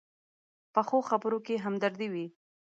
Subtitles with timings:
[0.73, 2.27] پخو خبرو کې همدردي وي